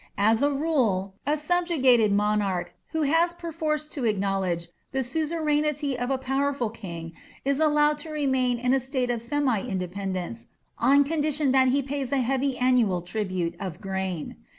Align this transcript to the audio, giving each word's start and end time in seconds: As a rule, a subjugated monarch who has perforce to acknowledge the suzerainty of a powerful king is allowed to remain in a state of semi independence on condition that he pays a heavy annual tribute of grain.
As 0.17 0.41
a 0.41 0.49
rule, 0.51 1.13
a 1.27 1.37
subjugated 1.37 2.11
monarch 2.11 2.73
who 2.87 3.03
has 3.03 3.33
perforce 3.33 3.85
to 3.89 4.05
acknowledge 4.05 4.67
the 4.91 5.03
suzerainty 5.03 5.95
of 5.95 6.09
a 6.09 6.17
powerful 6.17 6.71
king 6.71 7.13
is 7.45 7.59
allowed 7.59 7.99
to 7.99 8.09
remain 8.09 8.57
in 8.57 8.73
a 8.73 8.79
state 8.79 9.11
of 9.11 9.21
semi 9.21 9.59
independence 9.61 10.47
on 10.79 11.03
condition 11.03 11.51
that 11.51 11.67
he 11.67 11.83
pays 11.83 12.11
a 12.11 12.17
heavy 12.25 12.57
annual 12.57 13.03
tribute 13.03 13.53
of 13.59 13.79
grain. 13.79 14.37